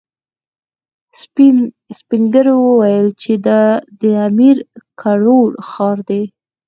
[1.99, 3.61] سپين ږيرو ويل چې دا
[3.99, 4.57] د امير
[5.01, 6.09] کروړ ښار و.